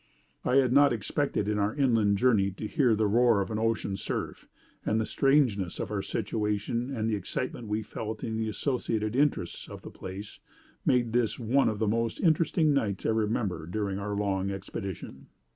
[0.43, 3.95] I had not expected in our inland journey to hear the roar of an ocean
[3.95, 4.47] surf;
[4.83, 9.69] and the strangeness of our situation, and the excitement we felt in the associated interests
[9.69, 10.39] of the place,
[10.87, 15.27] made this one of the most interesting nights I remember during our long expedition.